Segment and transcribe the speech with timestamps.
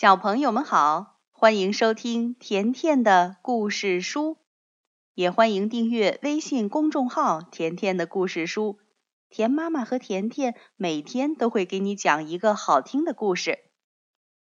[0.00, 4.38] 小朋友们好，欢迎收听甜甜的故事书，
[5.14, 8.78] 也欢迎订阅微信公众号“甜甜的故事书”。
[9.28, 13.58] 甜妈妈和甜甜每天都会给你讲一个好听的故事。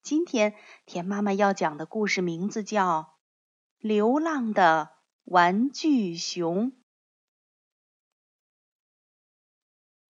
[0.02, 3.00] 今天甜妈妈要讲的故事名字叫
[3.78, 4.90] 《流浪的
[5.24, 6.72] 玩具熊》。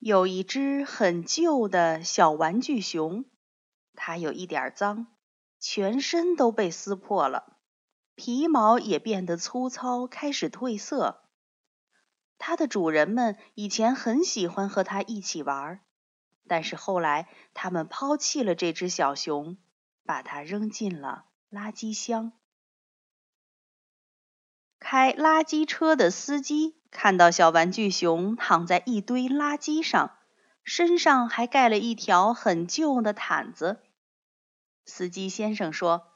[0.00, 3.24] 有一只很旧的小玩具熊，
[3.94, 5.06] 它有一点脏，
[5.68, 7.56] 全身都被撕破了，
[8.14, 11.24] 皮毛也变得粗糙，开始褪色。
[12.38, 15.80] 它的主人们以前很喜欢和它一起玩，
[16.46, 19.58] 但是后来他们抛弃了这只小熊，
[20.04, 22.30] 把它扔进了垃圾箱。
[24.78, 30.12] 开垃圾车的司机看到小玩具熊躺在一堆垃圾上，
[30.62, 33.82] 身上还盖了一条很旧的毯子。
[34.86, 36.06] 司机先生说：“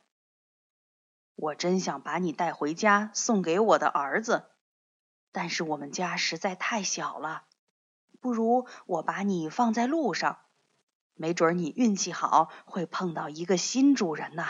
[1.34, 4.46] 我真想把你带回家，送给我的儿子。”
[5.32, 7.44] 但是我们家实在太小了，
[8.20, 10.38] 不如我把你放在路上，
[11.14, 14.46] 没准你运气好会碰到一个新主人呢。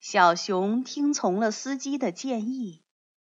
[0.00, 2.84] 小熊听从了司机的建议，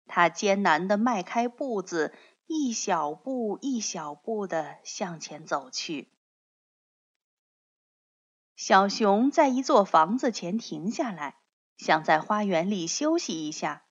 [0.08, 2.14] 它艰难地迈开步子，
[2.48, 6.15] 一小步一小步地向前走去。
[8.56, 11.36] 小熊在一座房子前停下来，
[11.78, 13.84] 想在花园里休息一下。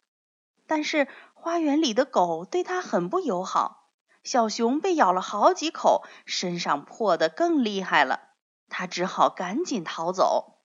[0.67, 3.91] 但是花园里的狗对它很不友好，
[4.23, 8.31] 小熊被咬了好几口，身上破得更厉害了。
[8.71, 10.63] 它只好赶紧逃走。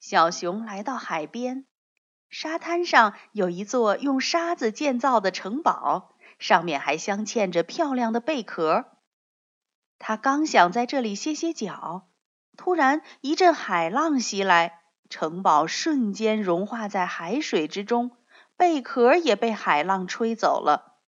[0.00, 1.66] 小熊来到海边，
[2.28, 8.97] 沙滩上有一座用沙子建造的城堡，上面还镶嵌着漂亮的贝壳。
[9.98, 12.08] 他刚想在这里歇歇脚，
[12.56, 14.82] 突然一阵海浪袭来。
[15.10, 18.10] 城堡瞬间融化在海水之中，
[18.58, 21.00] 贝壳也被海浪吹走了。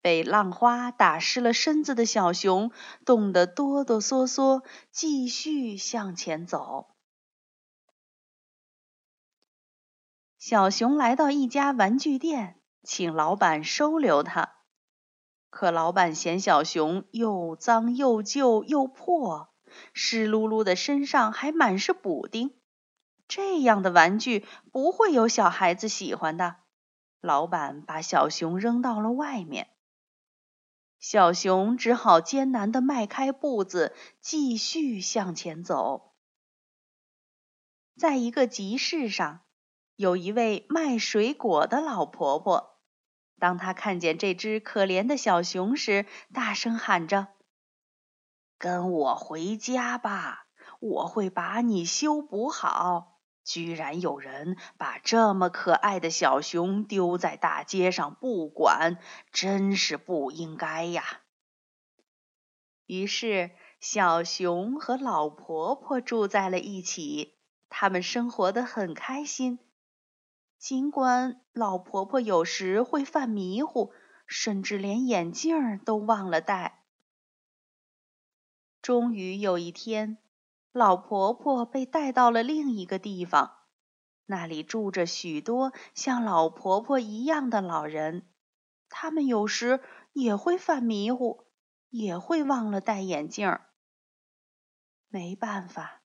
[0.00, 2.72] 被浪花打湿了身子的小熊
[3.06, 6.88] 冻得哆哆嗦嗦，继续向前走。
[10.36, 14.53] 小熊来到一家玩具店，请老板收留他。
[15.54, 19.54] 可老板嫌小熊又脏又旧又破，
[19.92, 22.58] 湿漉漉的身上还满是补丁。
[23.28, 26.56] 这样的玩具不会有小孩子喜欢的。
[27.20, 29.68] 老板把小熊扔到了外面，
[30.98, 36.14] 小熊只好艰难地迈开步子，继续向前走。
[37.96, 39.42] 在一个集市上，
[39.94, 42.73] 有一位卖水果的老婆婆。
[43.44, 47.28] 当他看见这只可怜的小熊时，大声喊着
[48.56, 50.46] ：“跟我回家吧，
[50.80, 58.96] 我会把你修补好。”居然有人把这么可爱的小熊丢在大街上不管，
[59.30, 61.04] 真是不应该呀！
[62.86, 67.34] 于是，小熊和老婆婆住在了一起，
[67.68, 69.58] 他们生活得很开心。
[70.58, 73.92] 尽管老婆婆有时会犯迷糊，
[74.26, 76.84] 甚至连眼镜都忘了戴。
[78.80, 80.18] 终于有一天。
[80.72, 83.58] 老婆婆被带到了另一个地方，
[84.26, 88.28] 那里住着许多像老婆婆一样的老人。
[88.88, 89.80] 他们有时
[90.12, 91.46] 也会犯迷糊，
[91.90, 93.56] 也会忘了戴眼镜。
[95.06, 96.02] 没办法，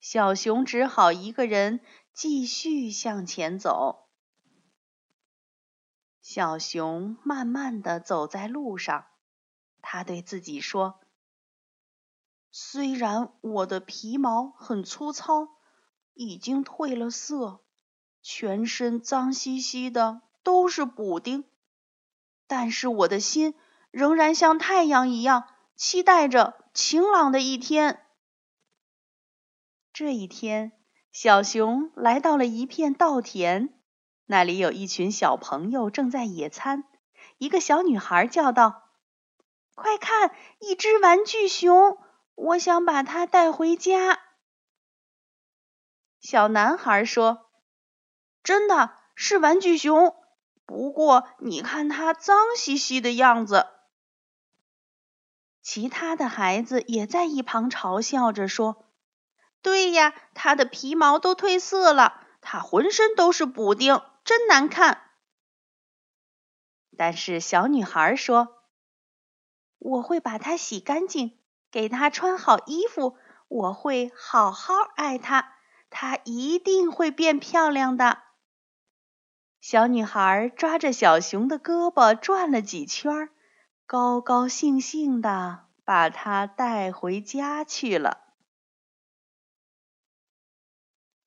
[0.00, 1.80] 小熊只好一个人
[2.14, 4.08] 继续向前走。
[6.22, 9.06] 小熊慢慢的走在路上，
[9.82, 11.00] 他对自己说。
[12.52, 15.48] 虽然我的皮毛很粗糙，
[16.12, 17.64] 已经褪了色，
[18.22, 21.44] 全身脏兮兮的，都是补丁，
[22.46, 23.54] 但是我的心
[23.90, 28.06] 仍然像太阳一样，期待着晴朗的一天。
[29.92, 30.72] 这一天，
[31.14, 33.72] 小熊来到了一片稻田，
[34.26, 36.82] 那里有一群小朋友正在野餐。
[37.38, 38.90] 一个小女孩叫道
[39.76, 41.98] ：“快看，一只玩具熊！”
[42.34, 44.22] 我想把它带回家。
[46.18, 47.46] 小男孩说
[48.42, 50.16] ：“真的是玩具熊，
[50.66, 53.68] 不过你看它脏兮兮的样子。”
[55.62, 58.83] 其他的孩子也在一旁嘲笑着说
[59.64, 65.00] ：“对呀，它的皮毛都褪色了，它浑身都是补丁，真难看。”
[66.96, 68.58] 但是小女孩说
[69.78, 71.38] ：“我会把它洗干净。”
[71.72, 73.16] 给它穿好衣服，
[73.48, 75.54] 我会好好爱它，
[75.90, 78.18] 它一定会变漂亮的。
[79.60, 83.28] 小女孩抓着小熊的胳膊转了几圈，
[83.86, 88.23] 高高兴兴地把它带回家去了。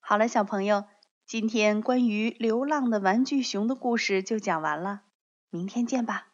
[0.09, 0.85] 好了，小朋友，
[1.25, 5.01] 今天关于流浪的玩具熊的故事就讲完了，
[5.49, 6.29] 明天见吧。